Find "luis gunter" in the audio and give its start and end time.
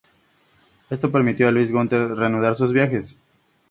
1.51-2.15